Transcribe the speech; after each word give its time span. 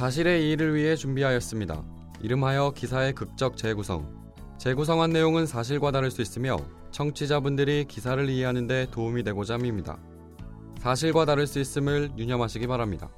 사실의 0.00 0.46
이의를 0.46 0.74
위해 0.74 0.96
준비하였습니다. 0.96 1.84
이름하여 2.22 2.70
기사의 2.70 3.12
극적 3.12 3.58
재구성. 3.58 4.32
재구성한 4.56 5.10
내용은 5.10 5.44
사실과 5.44 5.90
다를 5.90 6.10
수 6.10 6.22
있으며 6.22 6.56
청취자분들이 6.90 7.84
기사를 7.84 8.26
이해하는 8.26 8.66
데 8.66 8.86
도움이 8.90 9.22
되고자 9.24 9.56
합니다. 9.56 9.98
사실과 10.78 11.26
다를 11.26 11.46
수 11.46 11.60
있음을 11.60 12.12
유념하시기 12.16 12.66
바랍니다. 12.66 13.10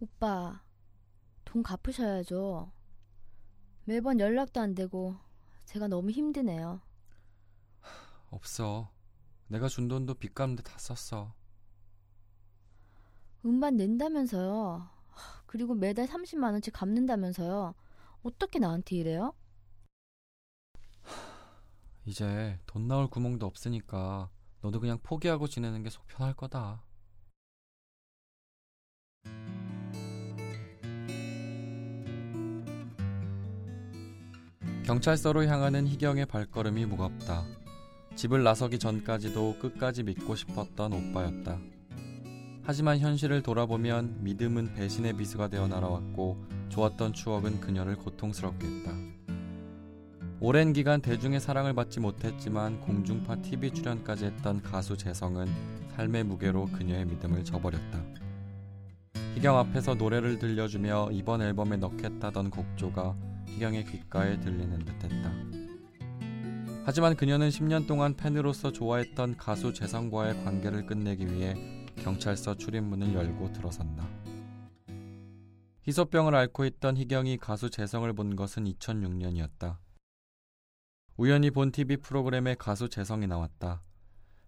오빠, 0.00 0.62
돈 1.44 1.62
갚으셔야죠. 1.62 2.72
매번 3.84 4.18
연락도 4.18 4.62
안 4.62 4.74
되고 4.74 5.14
제가 5.66 5.88
너무 5.88 6.10
힘드네요. 6.10 6.87
없어. 8.30 8.90
내가 9.48 9.68
준 9.68 9.88
돈도 9.88 10.14
빚 10.14 10.34
갚는데 10.34 10.62
다 10.62 10.76
썼어. 10.78 11.34
음반 13.44 13.76
낸다면서요. 13.76 14.88
그리고 15.46 15.74
매달 15.74 16.06
30만 16.06 16.52
원씩 16.52 16.72
갚는다면서요. 16.74 17.74
어떻게 18.22 18.58
나한테 18.58 18.96
이래요? 18.96 19.32
이제 22.04 22.58
돈 22.66 22.88
나올 22.88 23.08
구멍도 23.08 23.46
없으니까 23.46 24.30
너도 24.60 24.80
그냥 24.80 24.98
포기하고 25.02 25.46
지내는 25.46 25.82
게 25.82 25.90
속 25.90 26.06
편할 26.06 26.34
거다. 26.34 26.82
경찰서로 34.84 35.44
향하는 35.44 35.86
희경의 35.86 36.26
발걸음이 36.26 36.86
무겁다. 36.86 37.44
집을 38.18 38.42
나서기 38.42 38.80
전까지도 38.80 39.58
끝까지 39.60 40.02
믿고 40.02 40.34
싶었던 40.34 40.92
오빠였다. 40.92 41.56
하지만 42.64 42.98
현실을 42.98 43.44
돌아보면 43.44 44.24
믿음은 44.24 44.74
배신의 44.74 45.12
비수가 45.12 45.46
되어 45.46 45.68
날아왔고 45.68 46.36
좋았던 46.68 47.12
추억은 47.12 47.60
그녀를 47.60 47.94
고통스럽게 47.94 48.66
했다. 48.66 48.92
오랜 50.40 50.72
기간 50.72 51.00
대중의 51.00 51.38
사랑을 51.38 51.74
받지 51.74 52.00
못했지만 52.00 52.80
공중파 52.80 53.36
TV 53.36 53.70
출연까지 53.70 54.24
했던 54.24 54.62
가수 54.62 54.96
재성은 54.96 55.46
삶의 55.94 56.24
무게로 56.24 56.66
그녀의 56.72 57.06
믿음을 57.06 57.44
저버렸다. 57.44 58.02
희경 59.36 59.56
앞에서 59.58 59.94
노래를 59.94 60.40
들려주며 60.40 61.10
이번 61.12 61.40
앨범에 61.40 61.76
넣겠다던 61.76 62.50
곡조가 62.50 63.14
희경의 63.46 63.84
귓가에 63.84 64.40
들리는 64.40 64.76
듯했다. 64.84 65.67
하지만 66.88 67.16
그녀는 67.16 67.50
10년 67.50 67.86
동안 67.86 68.16
팬으로서 68.16 68.72
좋아했던 68.72 69.36
가수 69.36 69.74
재성과의 69.74 70.42
관계를 70.42 70.86
끝내기 70.86 71.30
위해 71.30 71.54
경찰서 71.96 72.54
출입문을 72.54 73.12
열고 73.12 73.52
들어선다. 73.52 74.08
희소병을 75.86 76.34
앓고 76.34 76.64
있던 76.64 76.96
희경이 76.96 77.36
가수 77.36 77.68
재성을 77.68 78.10
본 78.14 78.36
것은 78.36 78.64
2006년이었다. 78.64 79.76
우연히 81.18 81.50
본 81.50 81.72
TV 81.72 81.98
프로그램에 81.98 82.54
가수 82.54 82.88
재성이 82.88 83.26
나왔다. 83.26 83.82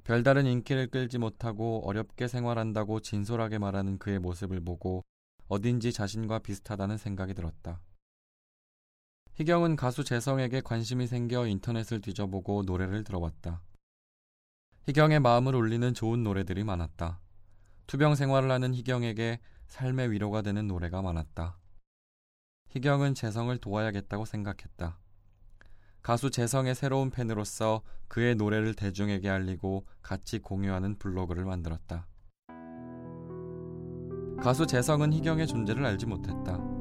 별다른 0.04 0.46
인기를 0.46 0.86
끌지 0.86 1.18
못하고 1.18 1.86
어렵게 1.86 2.26
생활한다고 2.26 3.00
진솔하게 3.00 3.58
말하는 3.58 3.98
그의 3.98 4.18
모습을 4.18 4.60
보고 4.60 5.04
어딘지 5.48 5.92
자신과 5.92 6.38
비슷하다는 6.38 6.96
생각이 6.96 7.34
들었다. 7.34 7.82
희경은 9.40 9.76
가수 9.76 10.04
재성에게 10.04 10.60
관심이 10.60 11.06
생겨 11.06 11.46
인터넷을 11.46 12.02
뒤져보고 12.02 12.64
노래를 12.66 13.04
들어봤다. 13.04 13.62
희경의 14.86 15.20
마음을 15.20 15.54
울리는 15.54 15.94
좋은 15.94 16.22
노래들이 16.22 16.62
많았다. 16.62 17.20
투병 17.86 18.16
생활을 18.16 18.50
하는 18.50 18.74
희경에게 18.74 19.40
삶의 19.66 20.10
위로가 20.10 20.42
되는 20.42 20.66
노래가 20.66 21.00
많았다. 21.00 21.56
희경은 22.68 23.14
재성을 23.14 23.56
도와야겠다고 23.56 24.26
생각했다. 24.26 24.98
가수 26.02 26.30
재성의 26.30 26.74
새로운 26.74 27.08
팬으로서 27.08 27.80
그의 28.08 28.34
노래를 28.34 28.74
대중에게 28.74 29.30
알리고 29.30 29.86
같이 30.02 30.38
공유하는 30.38 30.98
블로그를 30.98 31.46
만들었다. 31.46 32.06
가수 34.42 34.66
재성은 34.66 35.14
희경의 35.14 35.46
존재를 35.46 35.86
알지 35.86 36.04
못했다. 36.04 36.79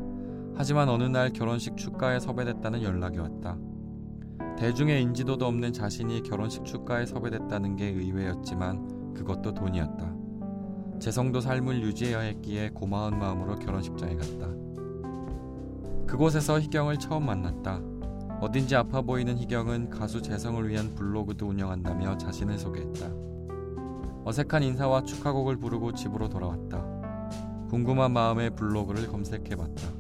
하지만 0.60 0.90
어느 0.90 1.04
날 1.04 1.32
결혼식 1.32 1.78
축가에 1.78 2.20
섭외됐다는 2.20 2.84
연락이 2.84 3.18
왔다. 3.18 3.58
대중의 4.58 5.02
인지도도 5.04 5.46
없는 5.46 5.72
자신이 5.72 6.22
결혼식 6.22 6.66
축가에 6.66 7.06
섭외됐다는 7.06 7.78
게 7.78 7.86
의외였지만 7.86 9.14
그것도 9.14 9.54
돈이었다. 9.54 10.14
재성도 11.00 11.40
삶을 11.40 11.82
유지해야 11.82 12.20
했기에 12.20 12.72
고마운 12.72 13.18
마음으로 13.18 13.56
결혼식장에 13.56 14.18
갔다. 14.18 14.50
그곳에서 16.06 16.60
희경을 16.60 16.98
처음 16.98 17.28
만났다. 17.28 17.80
어딘지 18.42 18.76
아파 18.76 19.02
보이는 19.02 19.38
희경은 19.38 19.90
가수 19.90 20.22
재성을 20.22 20.68
위한 20.68 20.94
블로그도 20.94 21.48
운영한다며 21.48 22.18
자신을 22.18 22.60
소개했다. 22.60 23.08
어색한 24.26 24.64
인사와 24.64 25.04
축하곡을 25.04 25.56
부르고 25.56 25.94
집으로 25.94 26.28
돌아왔다. 26.28 26.86
궁금한 27.70 28.12
마음에 28.12 28.50
블로그를 28.50 29.08
검색해봤다. 29.08 29.99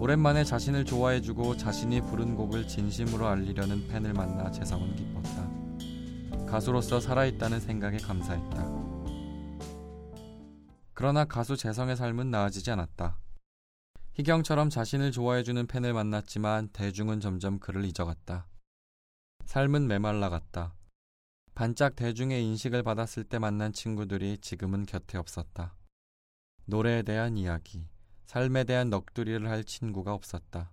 오랜만에 0.00 0.44
자신을 0.44 0.86
좋아해주고 0.86 1.58
자신이 1.58 2.00
부른 2.00 2.34
곡을 2.34 2.66
진심으로 2.66 3.26
알리려는 3.28 3.86
팬을 3.86 4.14
만나 4.14 4.50
재성은 4.50 4.96
기뻤다. 4.96 6.46
가수로서 6.46 7.00
살아있다는 7.00 7.60
생각에 7.60 7.98
감사했다. 7.98 8.64
그러나 10.94 11.26
가수 11.26 11.54
재성의 11.54 11.96
삶은 11.96 12.30
나아지지 12.30 12.70
않았다. 12.70 13.18
희경처럼 14.14 14.70
자신을 14.70 15.12
좋아해주는 15.12 15.66
팬을 15.66 15.92
만났지만 15.92 16.70
대중은 16.72 17.20
점점 17.20 17.58
그를 17.58 17.84
잊어갔다. 17.84 18.48
삶은 19.44 19.86
메말라갔다. 19.86 20.72
반짝 21.54 21.94
대중의 21.94 22.42
인식을 22.42 22.82
받았을 22.82 23.24
때 23.24 23.38
만난 23.38 23.74
친구들이 23.74 24.38
지금은 24.38 24.86
곁에 24.86 25.18
없었다. 25.18 25.74
노래에 26.64 27.02
대한 27.02 27.36
이야기, 27.36 27.86
삶에 28.30 28.62
대한 28.62 28.90
넋두리를 28.90 29.50
할 29.50 29.64
친구가 29.64 30.14
없었다. 30.14 30.70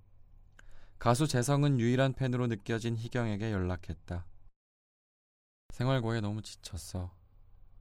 가수 0.99 1.25
재성은 1.25 1.79
유일한 1.79 2.13
팬으로 2.13 2.45
느껴진 2.45 2.95
희경에게 2.95 3.51
연락했다. 3.51 4.27
생활고에 5.73 6.21
너무 6.21 6.43
지쳤어. 6.43 7.11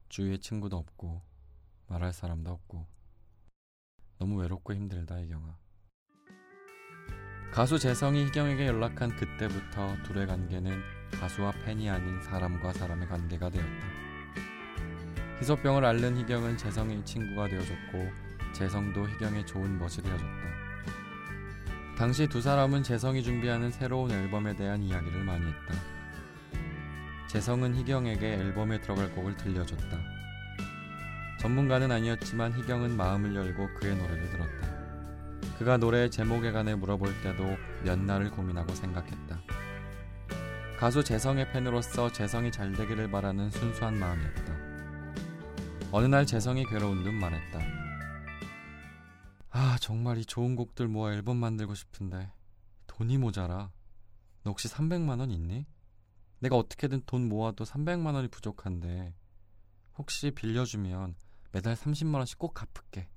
주위에 0.09 0.39
친구도 0.39 0.79
없고 0.79 1.21
말할 1.89 2.15
사람도 2.15 2.51
없고 2.53 2.87
너무 4.17 4.41
외롭고 4.41 4.73
힘들다 4.73 5.21
희경아. 5.21 5.59
가수 7.53 7.79
재성이 7.79 8.25
희경에게 8.25 8.69
연락한 8.69 9.15
그때부터 9.15 10.03
둘의 10.05 10.27
관계는 10.27 10.81
가수와 11.21 11.53
팬이 11.67 11.91
아닌 11.91 12.23
사람과 12.23 12.73
사람의 12.73 13.09
관계가 13.09 13.51
되었다. 13.51 13.87
희소병을 15.39 15.85
앓는 15.85 16.17
희경은 16.17 16.57
재성의 16.57 17.05
친구가 17.05 17.49
되어줬고 17.49 18.26
재성도 18.57 19.07
희경의 19.07 19.45
좋은 19.45 19.79
머지를 19.79 20.11
해줬다. 20.11 20.33
당시 21.99 22.27
두 22.27 22.41
사람은 22.41 22.83
재성이 22.83 23.23
준비하는 23.23 23.71
새로운 23.71 24.11
앨범에 24.11 24.57
대한 24.57 24.83
이야기를 24.83 25.25
많이 25.25 25.45
했다. 25.45 25.75
재성은 27.27 27.75
희경에게 27.75 28.33
앨범에 28.33 28.81
들어갈 28.81 29.11
곡을 29.15 29.37
들려줬다. 29.37 29.99
전문가는 31.39 31.93
아니었지만 31.93 32.55
희경은 32.55 32.97
마음을 32.97 33.35
열고 33.35 33.75
그의 33.75 33.95
노래를 33.95 34.31
들었다. 34.31 34.69
그가 35.59 35.77
노래의 35.77 36.11
제목에 36.11 36.51
관해 36.51 36.75
물어볼 36.75 37.13
때도 37.23 37.59
몇 37.85 37.99
날을 37.99 38.31
고민하고 38.31 38.75
생각했다. 38.75 39.39
가수 40.79 41.05
재성의 41.05 41.53
팬으로서 41.53 42.11
재성이 42.11 42.51
잘 42.51 42.73
되기를 42.73 43.11
바라는 43.11 43.51
순수한 43.51 43.99
마음이었다. 43.99 44.55
어느 45.93 46.07
날 46.07 46.25
재성이 46.25 46.65
괴로운 46.65 47.05
듯 47.05 47.13
말했다. 47.13 47.86
아, 49.59 49.79
정말 49.81 50.19
이 50.19 50.27
좋은 50.27 50.55
곡들 50.55 50.87
모아 50.87 51.15
앨범 51.15 51.39
만들고 51.39 51.75
싶은데 51.75 52.31
돈이 52.87 53.17
모자라. 53.17 53.73
너 54.43 54.51
혹시 54.51 54.69
300만 54.69 55.19
원 55.19 55.31
있니? 55.31 55.65
내가 56.41 56.57
어떻게든 56.57 57.05
돈 57.07 57.27
모아도 57.27 57.65
300만 57.65 58.15
원이 58.15 58.29
부족한데 58.29 59.15
혹시 59.97 60.31
빌려주면 60.31 61.15
매달 61.53 61.75
30만 61.75 62.17
원씩 62.17 62.39
꼭 62.39 62.53
갚을게. 62.53 63.09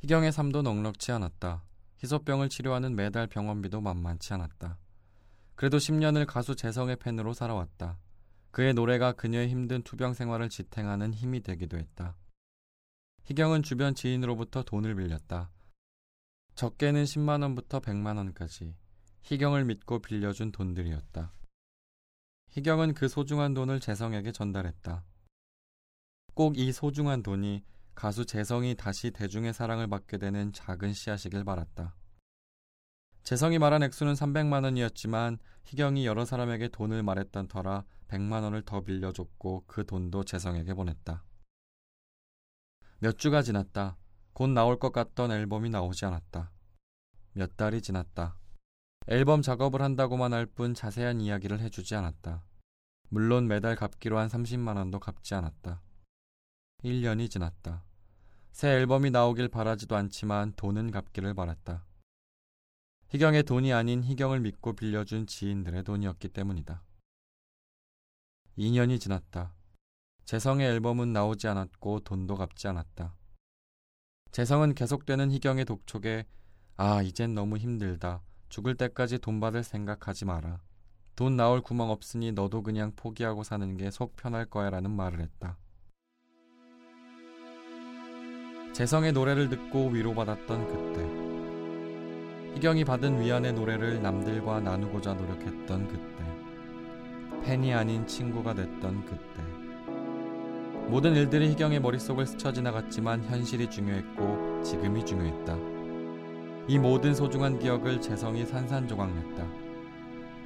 희경의 0.00 0.32
삶도 0.32 0.60
넉넉지 0.60 1.12
않았다. 1.12 1.64
희소병을 2.02 2.50
치료하는 2.50 2.94
매달 2.94 3.26
병원비도 3.26 3.80
만만치 3.80 4.34
않았다. 4.34 4.76
그래도 5.54 5.78
10년을 5.78 6.26
가수 6.26 6.54
재성의 6.54 6.96
팬으로 6.96 7.32
살아왔다. 7.32 7.98
그의 8.50 8.74
노래가 8.74 9.12
그녀의 9.12 9.48
힘든 9.48 9.80
투병 9.82 10.12
생활을 10.12 10.50
지탱하는 10.50 11.14
힘이 11.14 11.40
되기도 11.40 11.78
했다. 11.78 12.16
희경은 13.24 13.62
주변 13.62 13.94
지인으로부터 13.94 14.62
돈을 14.62 14.94
빌렸다. 14.94 15.50
적게는 16.54 17.04
10만 17.04 17.42
원부터 17.42 17.80
100만 17.80 18.16
원까지 18.16 18.74
희경을 19.22 19.64
믿고 19.64 20.00
빌려준 20.00 20.50
돈들이었다. 20.52 21.32
희경은 22.50 22.94
그 22.94 23.08
소중한 23.08 23.54
돈을 23.54 23.80
재성에게 23.80 24.32
전달했다. 24.32 25.04
꼭 26.34 26.56
이 26.56 26.72
소중한 26.72 27.22
돈이 27.22 27.64
가수 27.94 28.24
재성이 28.24 28.74
다시 28.76 29.10
대중의 29.10 29.52
사랑을 29.52 29.88
받게 29.88 30.18
되는 30.18 30.52
작은 30.52 30.92
씨앗이길 30.92 31.44
바랐다. 31.44 31.96
재성이 33.24 33.58
말한 33.58 33.82
액수는 33.82 34.14
300만 34.14 34.64
원이었지만 34.64 35.38
희경이 35.64 36.06
여러 36.06 36.24
사람에게 36.24 36.68
돈을 36.68 37.02
말했던 37.02 37.48
터라 37.48 37.84
100만 38.06 38.42
원을 38.44 38.62
더 38.62 38.80
빌려줬고 38.82 39.64
그 39.66 39.84
돈도 39.84 40.24
재성에게 40.24 40.74
보냈다. 40.74 41.24
몇 43.00 43.16
주가 43.16 43.42
지났다. 43.42 43.96
곧 44.32 44.48
나올 44.48 44.78
것 44.78 44.92
같던 44.92 45.30
앨범이 45.30 45.70
나오지 45.70 46.04
않았다. 46.04 46.50
몇 47.32 47.56
달이 47.56 47.80
지났다. 47.82 48.36
앨범 49.06 49.40
작업을 49.40 49.80
한다고만 49.82 50.32
할 50.32 50.46
뿐 50.46 50.74
자세한 50.74 51.20
이야기를 51.20 51.60
해주지 51.60 51.94
않았다. 51.94 52.42
물론 53.10 53.46
매달 53.46 53.76
갚기로 53.76 54.18
한 54.18 54.28
30만 54.28 54.76
원도 54.76 54.98
갚지 54.98 55.34
않았다. 55.34 55.80
1년이 56.82 57.30
지났다. 57.30 57.84
새 58.50 58.68
앨범이 58.70 59.10
나오길 59.10 59.48
바라지도 59.48 59.94
않지만 59.94 60.52
돈은 60.56 60.90
갚기를 60.90 61.34
바랐다. 61.34 61.86
희경의 63.10 63.44
돈이 63.44 63.72
아닌 63.72 64.02
희경을 64.02 64.40
믿고 64.40 64.74
빌려준 64.74 65.26
지인들의 65.26 65.84
돈이었기 65.84 66.28
때문이다. 66.28 66.82
2년이 68.58 69.00
지났다. 69.00 69.54
재성의 70.28 70.68
앨범은 70.68 71.14
나오지 71.14 71.48
않았고 71.48 72.00
돈도 72.00 72.34
갚지 72.36 72.68
않았다. 72.68 73.14
재성은 74.30 74.74
계속되는 74.74 75.32
희경의 75.32 75.64
독촉에 75.64 76.26
아 76.76 77.00
이젠 77.00 77.34
너무 77.34 77.56
힘들다. 77.56 78.20
죽을 78.50 78.74
때까지 78.74 79.20
돈 79.20 79.40
받을 79.40 79.62
생각하지 79.64 80.26
마라. 80.26 80.60
돈 81.16 81.38
나올 81.38 81.62
구멍 81.62 81.88
없으니 81.88 82.32
너도 82.32 82.62
그냥 82.62 82.92
포기하고 82.94 83.42
사는 83.42 83.74
게 83.78 83.90
속 83.90 84.16
편할 84.16 84.44
거야 84.44 84.68
라는 84.68 84.90
말을 84.90 85.20
했다. 85.20 85.56
재성의 88.74 89.12
노래를 89.14 89.48
듣고 89.48 89.88
위로받았던 89.88 90.68
그때. 90.68 92.54
희경이 92.54 92.84
받은 92.84 93.22
위안의 93.22 93.54
노래를 93.54 94.02
남들과 94.02 94.60
나누고자 94.60 95.14
노력했던 95.14 95.88
그때. 95.88 97.44
팬이 97.46 97.72
아닌 97.72 98.06
친구가 98.06 98.52
됐던 98.52 99.06
그때. 99.06 99.57
모든 100.88 101.14
일들이 101.14 101.50
희경의 101.50 101.80
머릿속을 101.80 102.26
스쳐 102.26 102.50
지나갔지만 102.50 103.22
현실이 103.24 103.68
중요했고 103.68 104.62
지금이 104.62 105.04
중요했다. 105.04 105.54
이 106.66 106.78
모든 106.78 107.14
소중한 107.14 107.58
기억을 107.58 108.00
재성이 108.00 108.46
산산조각냈다. 108.46 109.46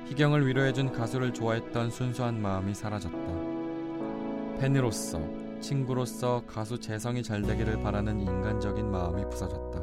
희경을 0.06 0.44
위로해준 0.44 0.90
가수를 0.90 1.32
좋아했던 1.32 1.92
순수한 1.92 2.42
마음이 2.42 2.74
사라졌다. 2.74 4.58
팬으로서 4.58 5.20
친구로서 5.60 6.42
가수 6.48 6.76
재성이 6.80 7.22
잘 7.22 7.42
되기를 7.42 7.80
바라는 7.80 8.20
인간적인 8.20 8.90
마음이 8.90 9.22
부서졌다. 9.30 9.80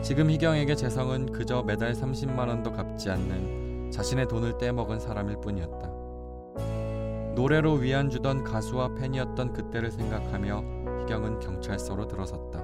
지금 0.00 0.30
희경에게 0.30 0.74
재성은 0.74 1.32
그저 1.32 1.62
매달 1.62 1.92
30만 1.92 2.48
원도 2.48 2.72
갚지 2.72 3.10
않는 3.10 3.90
자신의 3.90 4.26
돈을 4.28 4.56
떼먹은 4.56 4.98
사람일 4.98 5.36
뿐이었다. 5.42 6.07
노래로 7.38 7.74
위안 7.74 8.10
주던 8.10 8.42
가수와 8.42 8.96
팬이었던 8.96 9.52
그때를 9.52 9.92
생각하며 9.92 11.02
희경은 11.02 11.38
경찰서로 11.38 12.08
들어섰다. 12.08 12.58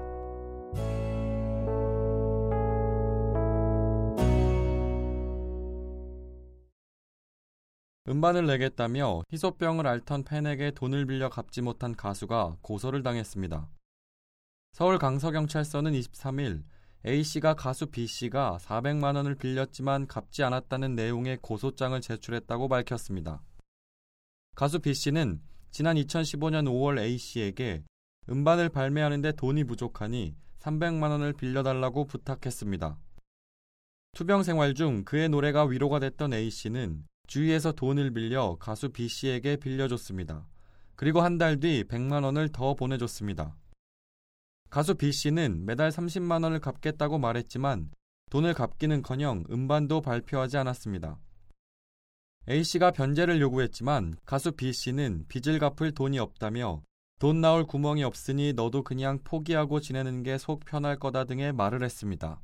음반을 8.09 8.47
내겠다며 8.47 9.23
희소병을 9.32 9.87
앓던 9.87 10.25
팬에게 10.25 10.73
돈을 10.73 11.06
빌려 11.06 11.29
갚지 11.29 11.62
못한 11.62 11.94
가수가 11.94 12.56
고소를 12.61 13.05
당했습니다. 13.05 13.69
서울 14.73 14.99
강서경찰서는 14.99 15.93
23일 15.93 16.65
A씨가 17.06 17.55
가수 17.55 17.87
B씨가 17.87 18.59
400만 18.61 19.15
원을 19.15 19.37
빌렸지만 19.37 20.09
갚지 20.09 20.43
않았다는 20.43 20.97
내용의 20.97 21.38
고소장을 21.43 22.00
제출했다고 22.00 22.67
밝혔습니다. 22.67 23.41
가수 24.55 24.79
B씨는 24.79 25.41
지난 25.73 25.97
2015년 25.97 26.67
5월 26.67 26.99
A씨에게 26.99 27.83
음반을 28.29 28.69
발매하는데 28.69 29.33
돈이 29.33 29.65
부족하니 29.65 30.37
300만 30.61 31.11
원을 31.11 31.33
빌려달라고 31.33 32.06
부탁했습니다. 32.06 32.97
투병 34.12 34.45
생활 34.45 34.75
중 34.75 35.05
그의 35.05 35.29
노래가 35.29 35.65
위로가 35.65 35.99
됐던 35.99 36.33
A씨는 36.33 37.05
주위에서 37.27 37.73
돈을 37.73 38.12
빌려 38.12 38.56
가수 38.61 38.91
B씨에게 38.91 39.56
빌려줬습니다. 39.56 40.47
그리고 40.95 41.21
한 41.21 41.37
달 41.39 41.59
뒤 41.59 41.83
100만 41.83 42.23
원을 42.23 42.51
더 42.51 42.75
보내줬습니다. 42.75 43.56
가수 44.71 44.95
B씨는 44.95 45.67
매달 45.67 45.91
30만 45.91 46.45
원을 46.45 46.61
갚겠다고 46.61 47.19
말했지만 47.19 47.91
돈을 48.31 48.55
갚기는커녕 48.55 49.45
음반도 49.51 50.01
발표하지 50.01 50.59
않았습니다. 50.59 51.19
A씨가 52.49 52.91
변제를 52.91 53.41
요구했지만 53.41 54.17
가수 54.26 54.52
B씨는 54.52 55.25
빚을 55.29 55.58
갚을 55.58 55.93
돈이 55.93 56.19
없다며 56.19 56.82
돈 57.19 57.41
나올 57.41 57.64
구멍이 57.64 58.05
없으니 58.05 58.52
너도 58.52 58.82
그냥 58.82 59.19
포기하고 59.25 59.81
지내는 59.81 60.23
게 60.23 60.37
속 60.37 60.64
편할 60.64 60.99
거다 60.99 61.25
등의 61.25 61.55
말을 61.55 61.82
했습니다. 61.82 62.43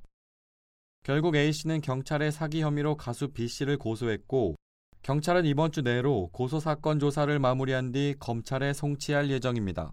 결국 1.03 1.37
A씨는 1.37 1.83
경찰에 1.83 2.31
사기 2.31 2.63
혐의로 2.63 2.97
가수 2.97 3.29
B씨를 3.29 3.77
고소했고 3.77 4.55
경찰은 5.03 5.45
이번 5.45 5.73
주 5.73 5.83
내로 5.83 6.29
고소 6.33 6.61
사건 6.61 6.99
조사를 6.99 7.39
마무리한 7.39 7.93
뒤 7.93 8.15
검찰에 8.19 8.73
송치할 8.73 9.31
예정입니다. 9.31 9.93